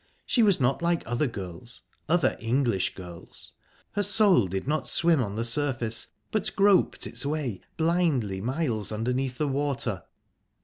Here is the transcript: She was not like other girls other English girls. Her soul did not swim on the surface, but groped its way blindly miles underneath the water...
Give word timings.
She 0.25 0.41
was 0.41 0.59
not 0.59 0.81
like 0.81 1.03
other 1.05 1.27
girls 1.27 1.81
other 2.09 2.35
English 2.39 2.95
girls. 2.95 3.53
Her 3.91 4.01
soul 4.01 4.47
did 4.47 4.67
not 4.67 4.87
swim 4.87 5.21
on 5.21 5.35
the 5.35 5.45
surface, 5.45 6.07
but 6.31 6.55
groped 6.55 7.05
its 7.05 7.23
way 7.23 7.61
blindly 7.77 8.41
miles 8.41 8.91
underneath 8.91 9.37
the 9.37 9.47
water... 9.47 10.01